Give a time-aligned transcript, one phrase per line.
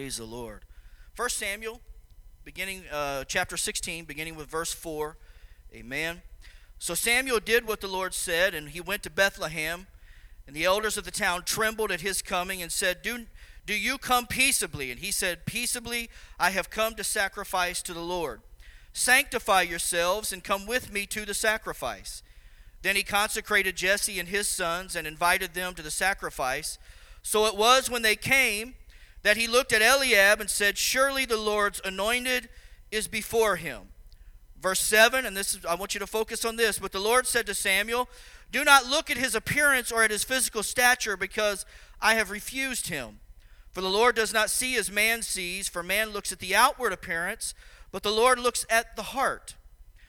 [0.00, 0.62] Praise the Lord.
[1.12, 1.82] First Samuel,
[2.42, 5.18] beginning uh, chapter 16, beginning with verse 4.
[5.74, 6.22] Amen.
[6.78, 9.88] So Samuel did what the Lord said, and he went to Bethlehem.
[10.46, 13.26] And the elders of the town trembled at his coming and said, Do,
[13.66, 14.90] do you come peaceably?
[14.90, 16.08] And he said, Peaceably,
[16.38, 18.40] I have come to sacrifice to the Lord.
[18.94, 22.22] Sanctify yourselves and come with me to the sacrifice.
[22.80, 26.78] Then he consecrated Jesse and his sons and invited them to the sacrifice.
[27.22, 28.76] So it was when they came
[29.22, 32.48] that he looked at Eliab and said, Surely the Lord's anointed
[32.90, 33.82] is before him.
[34.60, 36.78] Verse 7, and this is, I want you to focus on this.
[36.78, 38.08] But the Lord said to Samuel,
[38.52, 41.64] Do not look at his appearance or at his physical stature, because
[42.00, 43.20] I have refused him.
[43.72, 46.92] For the Lord does not see as man sees, for man looks at the outward
[46.92, 47.54] appearance,
[47.92, 49.54] but the Lord looks at the heart.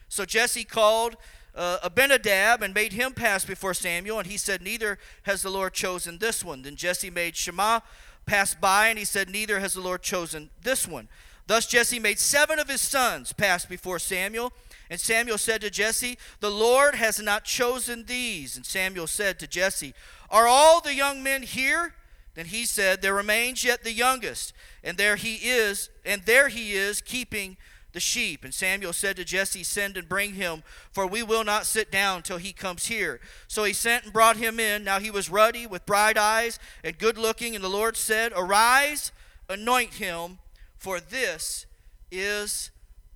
[0.10, 1.16] So Jesse called
[1.56, 5.74] uh, Abinadab and made him pass before Samuel, and he said, Neither has the Lord
[5.74, 6.64] chosen this one.
[6.64, 7.84] Then Jesse made Shammah
[8.26, 11.08] pass by, and he said, Neither has the Lord chosen this one.
[11.48, 14.54] Thus Jesse made seven of his sons pass before Samuel.
[14.90, 18.56] And Samuel said to Jesse, The Lord has not chosen these.
[18.56, 19.94] And Samuel said to Jesse,
[20.30, 21.94] Are all the young men here?
[22.36, 26.74] Then he said, There remains yet the youngest, and there he is, and there he
[26.74, 27.58] is keeping
[27.94, 28.44] the sheep.
[28.44, 32.22] And Samuel said to Jesse, Send and bring him, for we will not sit down
[32.22, 33.20] till he comes here.
[33.48, 34.84] So he sent and brought him in.
[34.84, 37.56] Now he was ruddy, with bright eyes, and good looking.
[37.56, 39.12] And the Lord said, Arise,
[39.50, 40.40] anoint him,
[40.78, 41.66] for this
[42.12, 42.72] is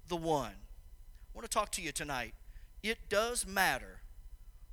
[0.07, 0.51] the one.
[0.51, 2.33] I want to talk to you tonight.
[2.83, 4.01] It does matter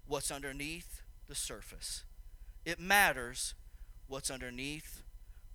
[0.06, 2.04] what's underneath the surface,
[2.64, 3.54] it matters
[4.06, 5.01] what's underneath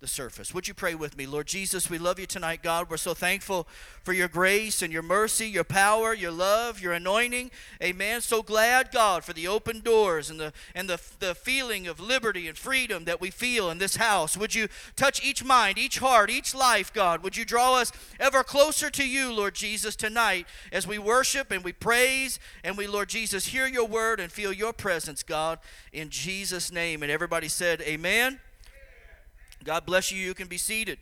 [0.00, 0.54] the surface.
[0.54, 1.26] Would you pray with me?
[1.26, 2.88] Lord Jesus, we love you tonight, God.
[2.88, 3.66] We're so thankful
[4.04, 7.50] for your grace and your mercy, your power, your love, your anointing.
[7.82, 8.20] Amen.
[8.20, 12.46] So glad, God, for the open doors and the and the, the feeling of liberty
[12.46, 14.36] and freedom that we feel in this house.
[14.36, 17.22] Would you touch each mind, each heart, each life, God?
[17.24, 21.64] Would you draw us ever closer to you, Lord Jesus, tonight as we worship and
[21.64, 25.58] we praise and we, Lord Jesus, hear your word and feel your presence, God,
[25.92, 27.02] in Jesus' name.
[27.02, 28.38] And everybody said, Amen.
[29.64, 30.18] God bless you.
[30.18, 30.98] You can be seated.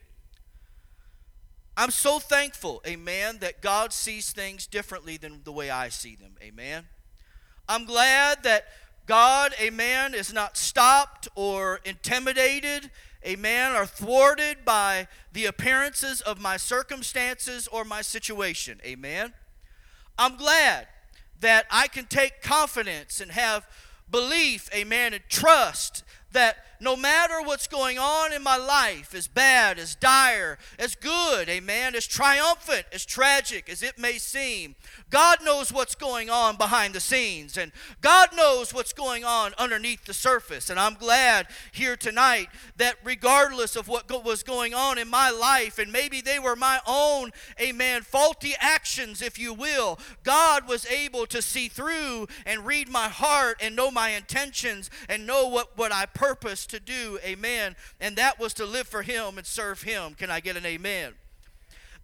[1.78, 6.32] I'm so thankful, amen, that God sees things differently than the way I see them,
[6.42, 6.84] amen.
[7.68, 8.64] I'm glad that
[9.04, 12.90] God, amen, is not stopped or intimidated,
[13.26, 19.34] amen, or thwarted by the appearances of my circumstances or my situation, amen.
[20.18, 20.88] I'm glad
[21.40, 23.66] that I can take confidence and have
[24.10, 29.78] belief, amen, and trust that no matter what's going on in my life, as bad,
[29.78, 34.74] as dire, as good, amen, as triumphant, as tragic as it may seem,
[35.10, 40.04] God knows what's going on behind the scenes, and God knows what's going on underneath
[40.04, 40.70] the surface.
[40.70, 45.78] And I'm glad here tonight that regardless of what was going on in my life,
[45.78, 51.26] and maybe they were my own, amen, faulty actions, if you will, God was able
[51.26, 55.92] to see through and read my heart and know my intentions and know what, what
[55.92, 57.76] I purpose to do, amen.
[58.00, 60.14] And that was to live for Him and serve Him.
[60.14, 61.14] Can I get an amen?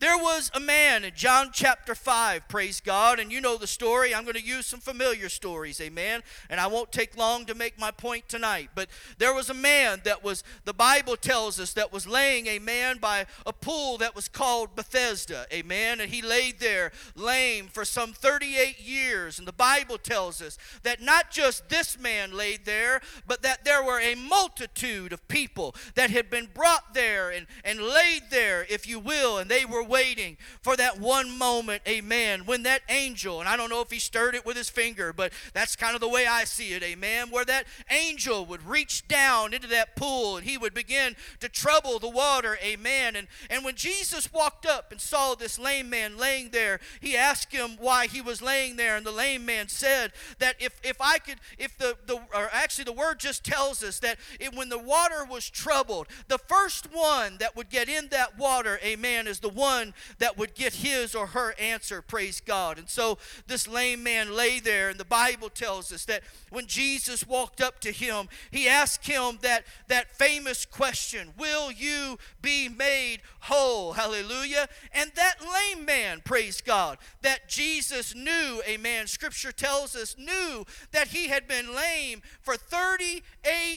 [0.02, 4.12] There was a man in John chapter 5, praise God, and you know the story.
[4.12, 6.24] I'm going to use some familiar stories, amen.
[6.50, 8.70] And I won't take long to make my point tonight.
[8.74, 12.58] But there was a man that was, the Bible tells us, that was laying, a
[12.58, 16.00] man by a pool that was called Bethesda, amen.
[16.00, 19.38] And he laid there lame for some 38 years.
[19.38, 23.84] And the Bible tells us that not just this man laid there, but that there
[23.84, 28.88] were a multitude of people that had been brought there and, and laid there, if
[28.88, 33.48] you will, and they were waiting for that one moment, amen, when that angel, and
[33.48, 36.08] I don't know if he stirred it with his finger, but that's kind of the
[36.08, 40.46] way I see it, amen, where that angel would reach down into that pool and
[40.46, 43.16] he would begin to trouble the water, amen.
[43.16, 47.52] And, and when Jesus walked up and saw this lame man laying there, he asked
[47.52, 51.18] him why he was laying there, and the lame man said that if, if I
[51.18, 54.78] could, if the, the or actually the word just tells us that it, when the
[54.78, 59.50] water was troubled, the first one that would get in that water, amen, is the
[59.50, 62.78] one one that would get his or her answer, praise God.
[62.78, 67.26] And so this lame man lay there, and the Bible tells us that when Jesus
[67.26, 73.18] walked up to him, he asked him that, that famous question Will you be made
[73.40, 73.92] whole?
[73.92, 74.68] Hallelujah.
[74.92, 81.08] And that lame man, praise God, that Jesus knew, amen, scripture tells us, knew that
[81.08, 83.22] he had been lame for 38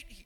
[0.08, 0.25] years.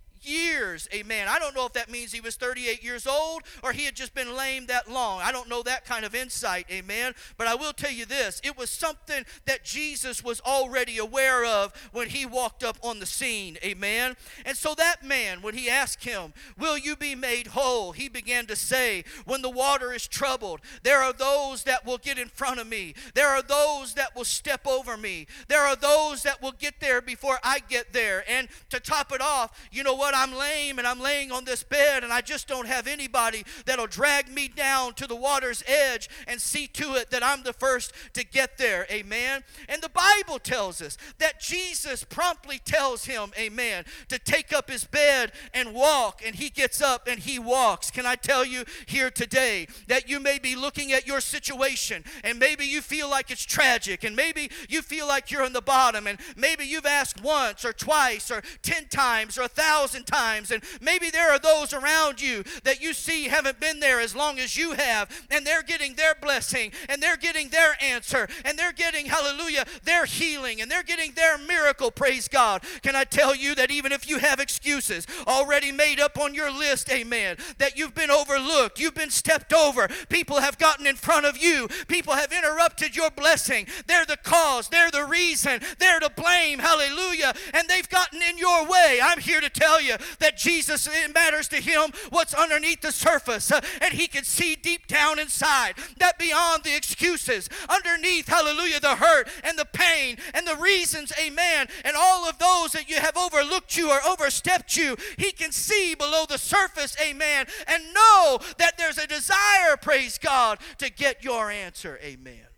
[0.93, 1.28] Amen.
[1.28, 4.14] I don't know if that means he was 38 years old or he had just
[4.14, 5.20] been lame that long.
[5.22, 6.67] I don't know that kind of insight.
[6.70, 7.14] Amen.
[7.37, 11.72] But I will tell you this it was something that Jesus was already aware of
[11.93, 13.58] when he walked up on the scene.
[13.64, 14.17] Amen.
[14.44, 17.93] And so that man, when he asked him, Will you be made whole?
[17.93, 22.19] He began to say, When the water is troubled, there are those that will get
[22.19, 26.23] in front of me, there are those that will step over me, there are those
[26.23, 28.25] that will get there before I get there.
[28.28, 30.09] And to top it off, you know what?
[30.14, 33.86] I'm lame and I'm laying on this bed and I just don't have anybody that'll
[33.86, 37.92] drag me down to the water's edge and see to it that I'm the first
[38.14, 38.86] to get there.
[38.90, 39.42] Amen.
[39.68, 44.84] And the Bible tells us that Jesus promptly tells him, Amen, to take up his
[44.84, 46.22] bed and walk.
[46.24, 47.90] And he gets up and he walks.
[47.90, 52.38] Can I tell you here today that you may be looking at your situation and
[52.38, 56.06] maybe you feel like it's tragic and maybe you feel like you're on the bottom
[56.06, 60.62] and maybe you've asked once or twice or ten times or a thousand times and
[60.81, 64.56] maybe there are those around you that you see haven't been there as long as
[64.56, 69.06] you have and they're getting their blessing and they're getting their answer and they're getting
[69.06, 72.62] hallelujah their healing and they're getting their miracle praise God.
[72.82, 76.50] Can I tell you that even if you have excuses already made up on your
[76.50, 81.26] list amen that you've been overlooked you've been stepped over people have gotten in front
[81.26, 86.11] of you people have interrupted your blessing they're the cause they're the reason they're to
[86.11, 89.00] blame hallelujah and they've gotten in your way.
[89.02, 93.50] I'm here to tell you that Jesus it matters to him what's underneath the surface
[93.50, 98.96] uh, and he can see deep down inside that beyond the excuses underneath hallelujah the
[98.96, 103.16] hurt and the pain and the reasons amen and all of those that you have
[103.16, 108.76] overlooked you or overstepped you he can see below the surface amen and know that
[108.76, 112.50] there's a desire praise God to get your answer amen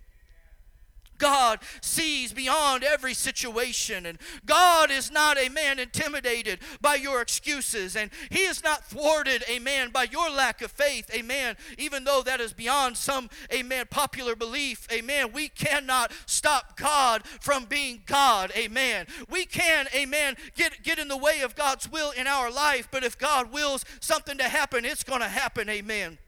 [1.23, 4.07] God sees beyond every situation.
[4.07, 7.95] And God is not a man intimidated by your excuses.
[7.95, 11.57] And He is not thwarted, amen, by your lack of faith, amen.
[11.79, 15.31] Even though that is beyond some, amen, popular belief, amen.
[15.33, 19.07] We cannot stop God from being God, amen.
[19.31, 22.89] We can, amen, get, get in the way of God's will in our life.
[22.91, 26.19] But if God wills something to happen, it's going to happen, amen.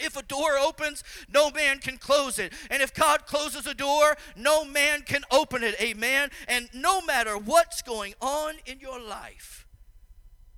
[0.00, 2.52] If a door opens, no man can close it.
[2.70, 5.80] And if God closes a door, no man can open it.
[5.80, 6.30] Amen.
[6.48, 9.66] And no matter what's going on in your life,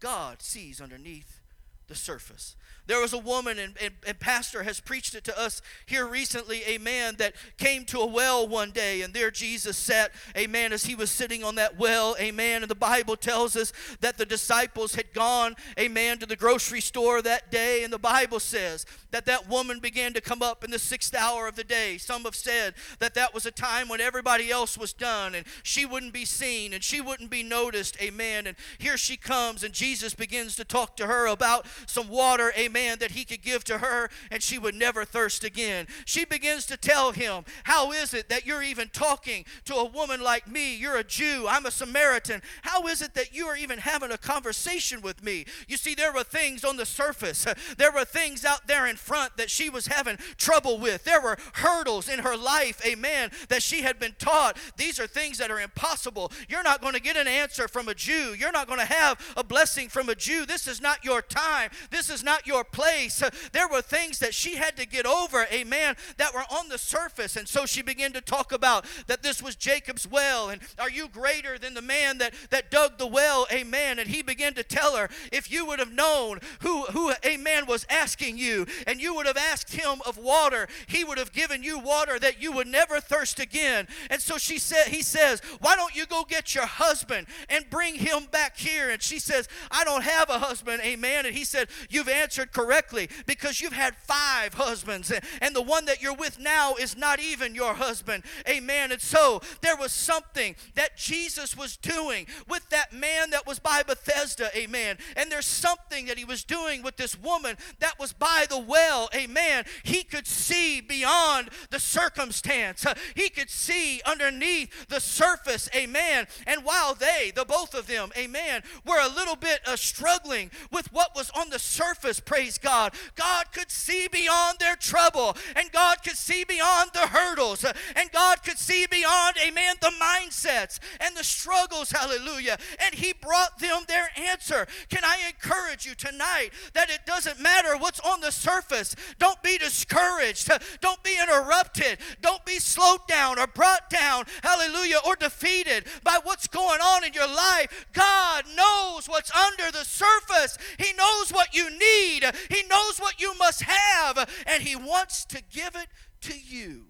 [0.00, 1.41] God sees underneath
[1.89, 2.56] the surface.
[2.87, 6.62] There was a woman, and, and, and, Pastor has preached it to us here recently,
[6.65, 10.85] a man that came to a well one day, and there Jesus sat, amen, as
[10.87, 12.62] he was sitting on that well, amen.
[12.62, 17.23] And the Bible tells us that the disciples had gone, amen, to the grocery store
[17.23, 20.79] that day, and the Bible says that that woman began to come up in the
[20.79, 21.99] sixth hour of the day.
[21.99, 25.87] Some have said that that was a time when everybody else was done, and she
[25.87, 28.47] wouldn't be seen, and she wouldn't be noticed, amen.
[28.47, 32.99] And here she comes, and Jesus begins to talk to her about some water, amen
[32.99, 35.87] that he could give to her and she would never thirst again.
[36.05, 40.23] She begins to tell him, How is it that you're even talking to a woman
[40.23, 40.76] like me?
[40.76, 42.43] You're a Jew, I'm a Samaritan.
[42.62, 45.44] How is it that you are even having a conversation with me?
[45.69, 49.37] You see, there were things on the surface, there were things out there in front
[49.37, 51.05] that she was having trouble with.
[51.05, 54.57] There were hurdles in her life, amen, that she had been taught.
[54.77, 56.33] These are things that are impossible.
[56.49, 59.35] You're not going to get an answer from a Jew, you're not going to have
[59.37, 60.47] a blessing from a Jew.
[60.47, 63.23] This is not your time, this is not your place.
[63.53, 67.37] There were things that she had to get over, amen, that were on the surface.
[67.37, 70.49] And so she began to talk about that this was Jacob's well.
[70.49, 73.47] And are you greater than the man that, that dug the well?
[73.53, 73.99] Amen.
[73.99, 77.87] And he began to tell her, if you would have known who, who, amen, was
[77.89, 81.79] asking you, and you would have asked him of water, he would have given you
[81.79, 83.89] water that you would never thirst again.
[84.11, 87.94] And so she said, he says, why don't you go get your husband and bring
[87.94, 88.91] him back here?
[88.91, 91.25] And she says, I don't have a husband, amen.
[91.25, 96.03] And he said, You've answered correctly because you've had five husbands, and the one that
[96.03, 98.25] you're with now is not even your husband.
[98.46, 98.93] Amen.
[98.93, 103.82] And so there was something that Jesus was doing with that man that was by
[103.82, 104.51] Bethesda.
[104.56, 104.99] Amen.
[105.17, 109.08] And there's something that he was doing with this woman that was by the well.
[109.15, 109.65] Amen.
[109.82, 112.84] He could see beyond the circumstance,
[113.17, 115.69] he could see underneath the surface.
[115.74, 116.27] Amen.
[116.46, 120.93] And while they, the both of them, amen, were a little bit uh, struggling with
[120.93, 122.94] what was on the surface, praise praise God.
[123.15, 128.43] God could see beyond their trouble, and God could see beyond the hurdles, and God
[128.43, 132.58] could see beyond, amen, the mindsets and the struggles, hallelujah.
[132.84, 134.67] And He brought them their answer.
[134.89, 138.71] Can I encourage you tonight that it doesn't matter what's on the surface?
[139.19, 140.50] Don't be discouraged,
[140.81, 146.46] don't be interrupted, don't be slowed down or brought down, hallelujah, or defeated by what's
[146.46, 147.86] going on in your life.
[147.93, 153.36] God knows what's under the surface, He knows what you need, He knows what you
[153.38, 155.88] must have, and He wants to give it
[156.22, 156.86] to you.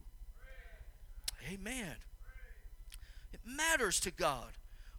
[1.52, 1.96] Amen.
[3.32, 4.52] It matters to God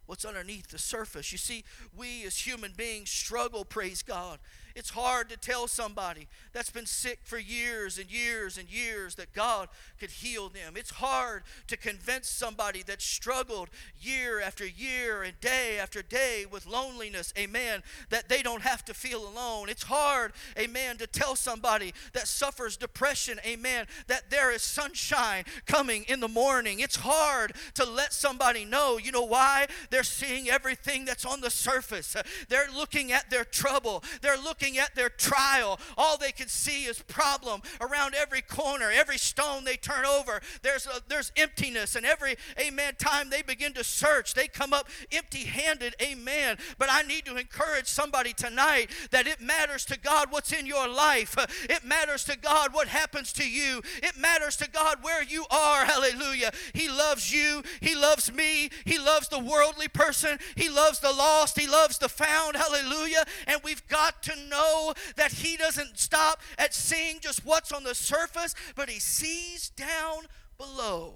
[0.06, 1.32] what's underneath the surface.
[1.32, 1.64] You see,
[1.96, 4.38] we as human beings struggle, praise God,
[4.74, 9.32] it's hard to tell somebody that's been sick for years and years and years that
[9.32, 9.68] God
[10.00, 10.74] could heal them.
[10.76, 16.66] It's hard to convince somebody that struggled year after year and day after day with
[16.66, 19.68] loneliness, amen, that they don't have to feel alone.
[19.68, 26.04] It's hard, amen, to tell somebody that suffers depression, amen, that there is sunshine coming
[26.08, 26.80] in the morning.
[26.80, 28.98] It's hard to let somebody know.
[28.98, 29.68] You know why?
[29.90, 32.16] They're seeing everything that's on the surface,
[32.48, 36.84] they're looking at their trouble, they're looking looking at their trial, all they can see
[36.84, 38.90] is problem around every corner.
[38.90, 41.96] Every stone they turn over, there's, a, there's emptiness.
[41.96, 45.94] And every, amen, time they begin to search, they come up empty handed.
[46.00, 46.56] Amen.
[46.78, 50.88] But I need to encourage somebody tonight that it matters to God what's in your
[50.88, 51.36] life.
[51.68, 53.82] It matters to God what happens to you.
[54.02, 55.84] It matters to God where you are.
[55.84, 56.52] Hallelujah.
[56.72, 57.62] He loves you.
[57.80, 58.70] He loves me.
[58.84, 60.38] He loves the worldly person.
[60.56, 61.58] He loves the lost.
[61.58, 62.56] He loves the found.
[62.56, 63.24] Hallelujah.
[63.46, 67.84] And we've got to know know that He doesn't stop at seeing just what's on
[67.84, 71.14] the surface, but He sees down below.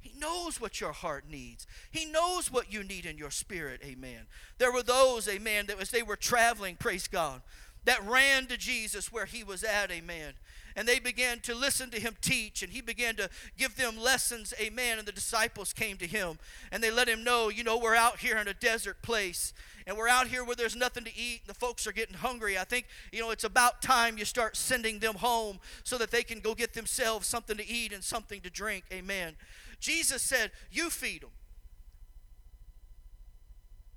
[0.00, 1.66] He knows what your heart needs.
[1.90, 3.80] He knows what you need in your spirit.
[3.84, 4.26] Amen.
[4.58, 7.40] There were those, amen, that as they were traveling, praise God,
[7.84, 10.34] that ran to Jesus where he was at, amen
[10.76, 14.52] and they began to listen to him teach, and he began to give them lessons,
[14.60, 14.98] amen.
[14.98, 16.38] And the disciples came to him,
[16.72, 19.52] and they let him know, you know, we're out here in a desert place,
[19.86, 22.58] and we're out here where there's nothing to eat, and the folks are getting hungry.
[22.58, 26.22] I think, you know, it's about time you start sending them home so that they
[26.22, 29.34] can go get themselves something to eat and something to drink, amen.
[29.80, 31.30] Jesus said, You feed them.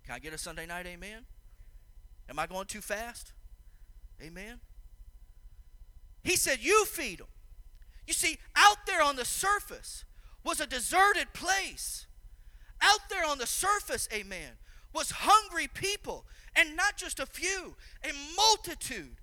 [0.06, 1.26] Can I get a Sunday night amen?
[2.30, 3.34] Am I going too fast?
[4.22, 4.60] Amen.
[6.24, 7.28] He said, You feed them.
[8.08, 10.06] You see, out there on the surface
[10.44, 12.08] was a deserted place.
[12.82, 14.52] Out there on the surface, amen,
[14.94, 16.26] was hungry people.
[16.56, 19.18] And not just a few, a multitude,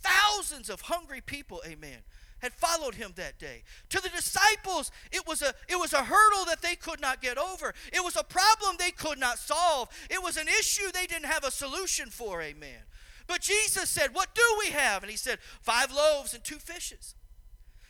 [0.00, 1.98] thousands of hungry people, amen,
[2.38, 3.62] had followed him that day.
[3.88, 7.38] To the disciples, it was a it was a hurdle that they could not get
[7.38, 7.74] over.
[7.92, 9.88] It was a problem they could not solve.
[10.10, 12.82] It was an issue they didn't have a solution for, amen.
[13.26, 15.02] But Jesus said, What do we have?
[15.02, 17.14] And he said, Five loaves and two fishes.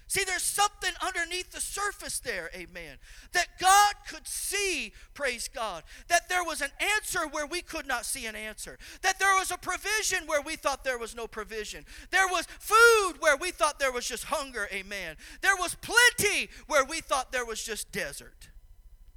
[0.09, 2.99] See, there's something underneath the surface there, amen,
[3.33, 8.07] that God could see, praise God, that there was an answer where we could not
[8.07, 11.85] see an answer, that there was a provision where we thought there was no provision,
[12.13, 16.85] there was food where we thought there was just hunger, amen, there was plenty where
[16.85, 18.51] we thought there was just desert.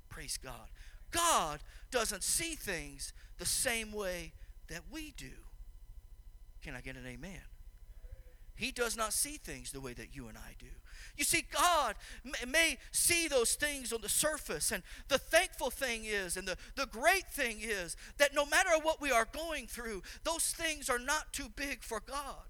[0.09, 0.69] Praise God.
[1.11, 1.59] God
[1.91, 4.33] doesn't see things the same way
[4.69, 5.48] that we do.
[6.61, 7.41] Can I get an amen?
[8.55, 10.65] He does not see things the way that you and I do.
[11.15, 11.95] You see, God
[12.45, 16.85] may see those things on the surface, and the thankful thing is, and the, the
[16.85, 21.31] great thing is, that no matter what we are going through, those things are not
[21.31, 22.48] too big for God.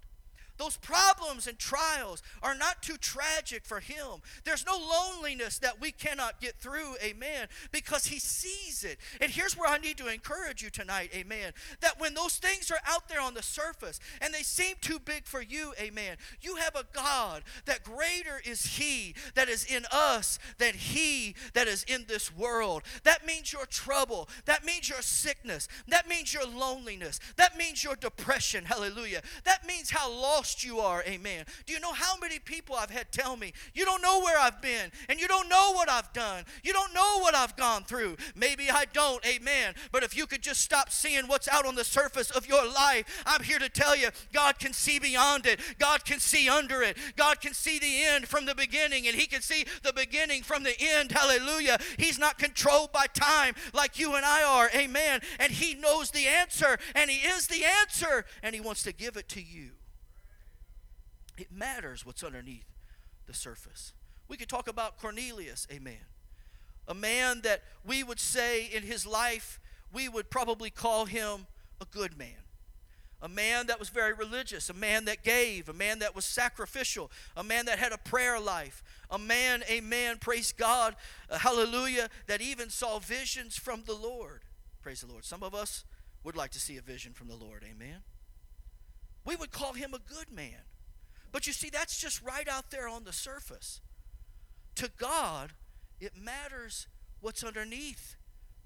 [0.60, 4.20] Those problems and trials are not too tragic for him.
[4.44, 8.98] There's no loneliness that we cannot get through, amen, because he sees it.
[9.22, 12.80] And here's where I need to encourage you tonight, amen, that when those things are
[12.86, 16.76] out there on the surface and they seem too big for you, amen, you have
[16.76, 22.04] a God that greater is he that is in us than he that is in
[22.06, 22.82] this world.
[23.04, 27.96] That means your trouble, that means your sickness, that means your loneliness, that means your
[27.96, 29.22] depression, hallelujah.
[29.44, 31.04] That means how lost lost you are.
[31.06, 31.44] Amen.
[31.66, 34.60] Do you know how many people I've had tell me, you don't know where I've
[34.60, 38.16] been, and you don't know what I've done, you don't know what I've gone through.
[38.34, 39.74] Maybe I don't, amen.
[39.92, 43.22] But if you could just stop seeing what's out on the surface of your life,
[43.26, 46.96] I'm here to tell you God can see beyond it, God can see under it,
[47.16, 50.64] God can see the end from the beginning, and He can see the beginning from
[50.64, 51.12] the end.
[51.12, 51.78] Hallelujah.
[51.96, 55.20] He's not controlled by time like you and I are, amen.
[55.38, 59.16] And He knows the answer, and He is the answer, and He wants to give
[59.16, 59.70] it to you.
[61.36, 62.66] It matters what's underneath
[63.26, 63.92] the surface.
[64.28, 66.04] We could talk about Cornelius, amen.
[66.86, 69.60] A man that we would say in his life,
[69.92, 71.46] we would probably call him
[71.80, 72.44] a good man.
[73.22, 77.10] a man that was very religious, a man that gave, a man that was sacrificial,
[77.36, 80.96] a man that had a prayer life, a man, amen, praise God,
[81.28, 84.42] uh, hallelujah, that even saw visions from the Lord.
[84.82, 85.24] Praise the Lord.
[85.24, 85.84] Some of us
[86.24, 88.02] would like to see a vision from the Lord, amen.
[89.24, 90.62] We would call him a good man.
[91.32, 93.80] But you see, that's just right out there on the surface.
[94.76, 95.52] To God,
[96.00, 96.86] it matters
[97.20, 98.16] what's underneath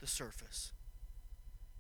[0.01, 0.73] the surface.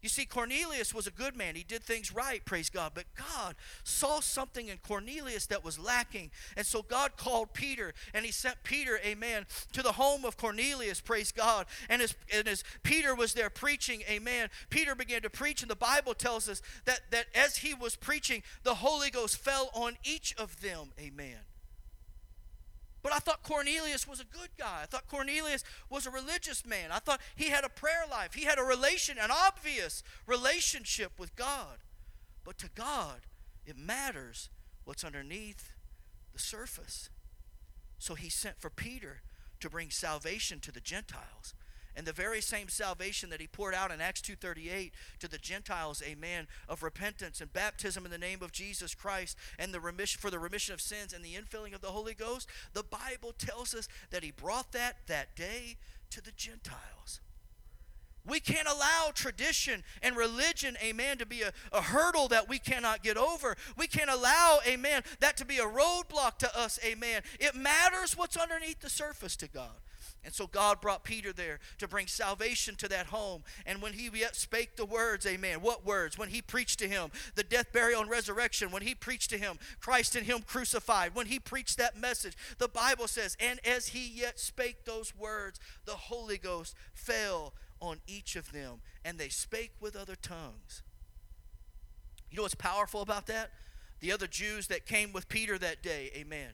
[0.04, 1.56] You see, Cornelius was a good man.
[1.56, 2.92] He did things right, praise God.
[2.94, 6.30] But God saw something in Cornelius that was lacking.
[6.58, 11.00] And so God called Peter and he sent Peter, amen, to the home of Cornelius,
[11.00, 11.64] praise God.
[11.88, 15.62] And as, and as Peter was there preaching, amen, Peter began to preach.
[15.62, 19.70] And the Bible tells us that, that as he was preaching, the Holy Ghost fell
[19.72, 21.38] on each of them, amen.
[23.04, 24.80] But I thought Cornelius was a good guy.
[24.82, 26.90] I thought Cornelius was a religious man.
[26.90, 28.32] I thought he had a prayer life.
[28.32, 31.80] He had a relation, an obvious relationship with God.
[32.44, 33.26] But to God,
[33.66, 34.48] it matters
[34.86, 35.74] what's underneath
[36.32, 37.10] the surface.
[37.98, 39.20] So he sent for Peter
[39.60, 41.52] to bring salvation to the Gentiles
[41.96, 46.02] and the very same salvation that he poured out in Acts 2:38 to the Gentiles,
[46.02, 50.30] amen, of repentance and baptism in the name of Jesus Christ and the remission for
[50.30, 53.88] the remission of sins and the infilling of the Holy Ghost, the Bible tells us
[54.10, 55.76] that he brought that that day
[56.10, 57.20] to the Gentiles.
[58.26, 63.02] We can't allow tradition and religion, amen, to be a, a hurdle that we cannot
[63.02, 63.56] get over.
[63.76, 67.22] We can't allow, amen, that to be a roadblock to us, amen.
[67.38, 69.70] It matters what's underneath the surface to God.
[70.24, 73.44] And so God brought Peter there to bring salvation to that home.
[73.66, 75.60] And when he yet spake the words, amen.
[75.60, 76.16] What words?
[76.16, 79.58] When he preached to him the death, burial, and resurrection, when he preached to him
[79.80, 84.08] Christ and him crucified, when he preached that message, the Bible says, and as he
[84.08, 87.52] yet spake those words, the Holy Ghost fell
[87.84, 90.82] on each of them, and they spake with other tongues.
[92.30, 93.50] You know what's powerful about that?
[94.00, 96.50] The other Jews that came with Peter that day, amen.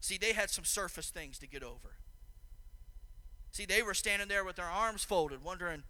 [0.00, 1.96] See, they had some surface things to get over.
[3.50, 5.82] See, they were standing there with their arms folded, wondering,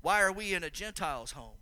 [0.00, 1.58] why are we in a Gentile's home?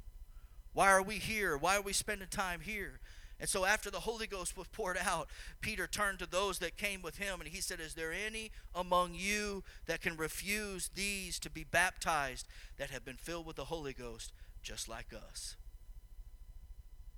[0.72, 1.56] Why are we here?
[1.56, 3.00] Why are we spending time here?
[3.42, 5.26] And so, after the Holy Ghost was poured out,
[5.60, 9.14] Peter turned to those that came with him and he said, Is there any among
[9.14, 12.46] you that can refuse these to be baptized
[12.76, 14.32] that have been filled with the Holy Ghost
[14.62, 15.56] just like us?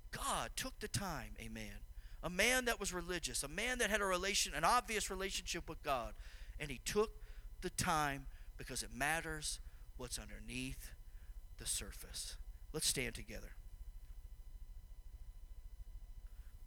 [0.09, 1.83] God took the time, amen.
[2.23, 5.83] A man that was religious, a man that had a relation, an obvious relationship with
[5.83, 6.13] God,
[6.59, 7.11] and he took
[7.61, 8.25] the time
[8.57, 9.59] because it matters
[9.95, 10.89] what's underneath
[11.59, 12.35] the surface.
[12.73, 13.51] Let's stand together.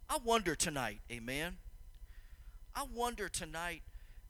[0.09, 1.57] I wonder tonight, amen.
[2.75, 3.83] I wonder tonight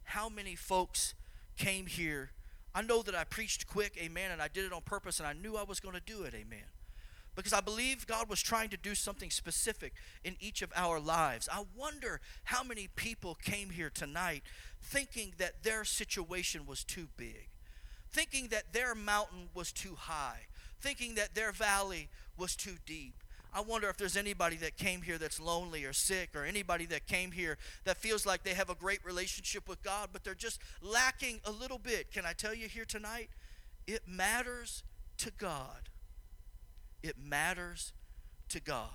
[0.03, 1.13] how many folks
[1.57, 2.31] came here.
[2.75, 5.33] I know that I preached quick, amen, and I did it on purpose, and I
[5.33, 6.65] knew I was going to do it, amen
[7.35, 9.93] because I believe God was trying to do something specific
[10.25, 11.47] in each of our lives.
[11.49, 14.43] I wonder how many people came here tonight
[14.81, 17.47] thinking that their situation was too big,
[18.11, 20.47] thinking that their mountain was too high,
[20.81, 23.23] thinking that their valley was too deep.
[23.53, 27.07] I wonder if there's anybody that came here that's lonely or sick, or anybody that
[27.07, 30.59] came here that feels like they have a great relationship with God, but they're just
[30.81, 32.11] lacking a little bit.
[32.11, 33.29] Can I tell you here tonight?
[33.87, 34.83] It matters
[35.17, 35.89] to God
[37.03, 37.93] it matters
[38.49, 38.89] to God.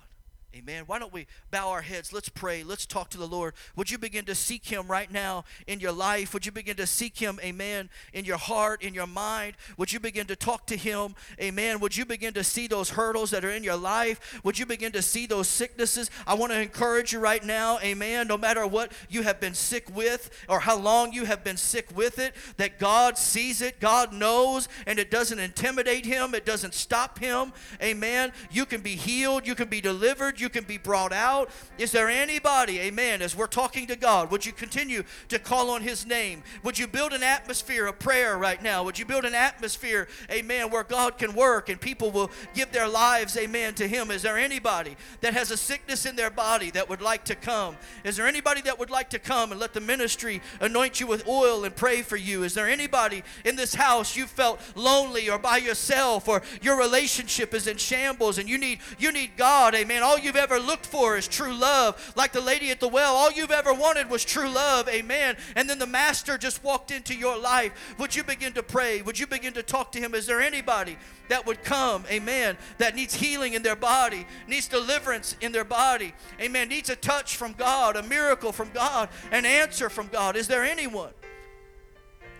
[0.57, 0.83] Amen.
[0.87, 2.13] Why don't we bow our heads?
[2.13, 2.63] Let's pray.
[2.63, 3.55] Let's talk to the Lord.
[3.75, 6.33] Would you begin to seek Him right now in your life?
[6.33, 9.55] Would you begin to seek Him, amen, in your heart, in your mind?
[9.75, 11.81] Would you begin to talk to Him, amen?
[11.81, 14.39] Would you begin to see those hurdles that are in your life?
[14.45, 16.09] Would you begin to see those sicknesses?
[16.25, 19.93] I want to encourage you right now, amen, no matter what you have been sick
[19.93, 24.13] with or how long you have been sick with it, that God sees it, God
[24.13, 27.51] knows, and it doesn't intimidate Him, it doesn't stop Him,
[27.83, 28.31] amen.
[28.49, 31.49] You can be healed, you can be delivered, you can be brought out.
[31.77, 35.81] Is there anybody, amen, as we're talking to God, would you continue to call on
[35.81, 36.43] His name?
[36.63, 38.83] Would you build an atmosphere of prayer right now?
[38.83, 42.87] Would you build an atmosphere, amen, where God can work and people will give their
[42.87, 44.11] lives, amen, to Him?
[44.11, 47.77] Is there anybody that has a sickness in their body that would like to come?
[48.03, 51.27] Is there anybody that would like to come and let the ministry anoint you with
[51.27, 52.43] oil and pray for you?
[52.43, 57.53] Is there anybody in this house you felt lonely or by yourself or your relationship
[57.53, 60.03] is in shambles and you need you need God, amen.
[60.03, 62.13] All you've ever looked for is true love.
[62.15, 64.89] Like the lady at the well, all you've ever wanted was true love.
[64.89, 65.37] Amen.
[65.55, 67.95] And then the master just walked into your life.
[67.99, 69.01] Would you begin to pray?
[69.01, 70.13] Would you begin to talk to him?
[70.13, 70.97] Is there anybody
[71.29, 76.13] that would come, amen, that needs healing in their body, needs deliverance in their body,
[76.39, 80.35] amen, needs a touch from God, a miracle from God, an answer from God?
[80.35, 81.11] Is there anyone?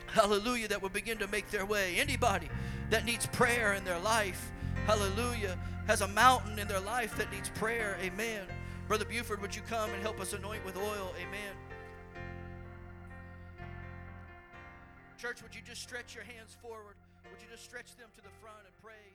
[0.08, 1.96] Hallelujah, that would begin to make their way.
[1.98, 2.50] Anybody
[2.90, 4.52] that needs prayer in their life,
[4.86, 7.98] hallelujah, has a mountain in their life that needs prayer.
[8.02, 8.46] Amen.
[8.88, 11.14] Brother Buford, would you come and help us anoint with oil?
[11.20, 11.56] Amen.
[15.18, 16.96] Church, would you just stretch your hands forward?
[17.32, 19.15] Would you just stretch them to the front and pray?